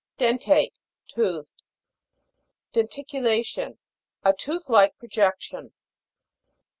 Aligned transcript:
DEN'TATE. 0.17 0.73
Toothed. 1.13 1.61
DENTICULA'TION. 2.73 3.77
A 4.23 4.33
tooth 4.33 4.67
like 4.67 4.97
pro 4.97 5.07
jection. 5.09 5.73